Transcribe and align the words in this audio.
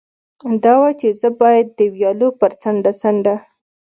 دا 0.63 0.73
وه، 0.81 0.91
چې 0.99 1.07
زه 1.21 1.29
باید 1.41 1.67
د 1.79 1.79
ویالو 1.95 2.29
پر 2.39 2.51
څنډه 2.61 2.91
څنډه. 3.01 3.35